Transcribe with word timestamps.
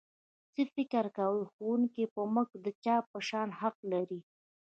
څه 0.53 0.61
فکر 0.73 1.05
کوئ 1.17 1.41
ښوونکی 1.51 2.03
په 2.13 2.21
موږ 2.33 2.49
د 2.65 2.67
چا 2.83 2.95
په 3.09 3.17
شان 3.27 3.49
حق 3.59 3.77
لري؟ 3.91 4.19